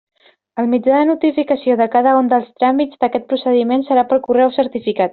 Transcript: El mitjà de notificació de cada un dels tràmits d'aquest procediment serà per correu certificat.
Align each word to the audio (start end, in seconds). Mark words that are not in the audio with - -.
El 0.61 0.69
mitjà 0.71 0.95
de 0.95 1.01
notificació 1.09 1.77
de 1.83 1.87
cada 1.97 2.15
un 2.23 2.33
dels 2.33 2.49
tràmits 2.63 3.05
d'aquest 3.05 3.31
procediment 3.35 3.89
serà 3.93 4.11
per 4.15 4.23
correu 4.29 4.61
certificat. 4.61 5.09